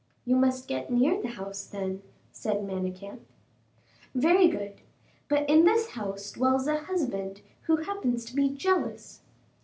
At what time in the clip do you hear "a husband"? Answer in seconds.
6.65-7.41